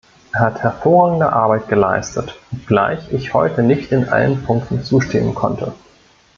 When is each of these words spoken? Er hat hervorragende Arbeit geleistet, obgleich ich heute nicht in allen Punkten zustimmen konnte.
Er 0.33 0.39
hat 0.39 0.63
hervorragende 0.63 1.31
Arbeit 1.31 1.67
geleistet, 1.67 2.35
obgleich 2.51 3.13
ich 3.13 3.35
heute 3.35 3.61
nicht 3.61 3.91
in 3.91 4.09
allen 4.09 4.41
Punkten 4.43 4.83
zustimmen 4.83 5.35
konnte. 5.35 5.75